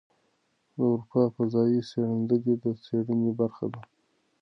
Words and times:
د 0.75 0.77
اروپا 0.91 1.21
فضايي 1.35 1.79
څېړندلې 1.89 2.53
د 2.63 2.65
څېړنې 2.83 3.31
برخه 3.39 3.65
ده. 3.73 3.81